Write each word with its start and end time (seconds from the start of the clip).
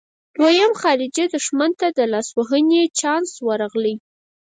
دویم 0.39 0.73
خارجي 0.81 1.25
دښمن 1.33 1.71
ته 1.79 1.87
د 1.97 1.99
لاسوهنې 2.13 2.81
چانس 2.99 3.31
ورغلی. 3.47 3.95